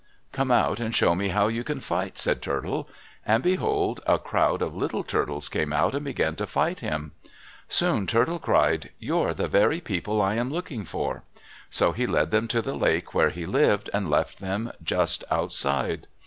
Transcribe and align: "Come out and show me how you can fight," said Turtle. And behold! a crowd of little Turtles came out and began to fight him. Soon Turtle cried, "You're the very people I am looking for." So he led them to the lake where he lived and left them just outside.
"Come 0.31 0.49
out 0.49 0.79
and 0.79 0.95
show 0.95 1.13
me 1.13 1.27
how 1.27 1.47
you 1.47 1.63
can 1.63 1.79
fight," 1.79 2.17
said 2.17 2.41
Turtle. 2.41 2.89
And 3.23 3.43
behold! 3.43 4.01
a 4.07 4.17
crowd 4.17 4.63
of 4.63 4.73
little 4.75 5.03
Turtles 5.03 5.47
came 5.47 5.71
out 5.71 5.93
and 5.93 6.03
began 6.03 6.35
to 6.37 6.47
fight 6.47 6.79
him. 6.79 7.11
Soon 7.69 8.07
Turtle 8.07 8.39
cried, 8.39 8.89
"You're 8.97 9.35
the 9.35 9.47
very 9.47 9.79
people 9.79 10.19
I 10.19 10.33
am 10.33 10.51
looking 10.51 10.85
for." 10.85 11.21
So 11.69 11.91
he 11.91 12.07
led 12.07 12.31
them 12.31 12.47
to 12.47 12.63
the 12.63 12.73
lake 12.73 13.13
where 13.13 13.29
he 13.29 13.45
lived 13.45 13.91
and 13.93 14.09
left 14.09 14.39
them 14.39 14.71
just 14.81 15.23
outside. 15.29 16.07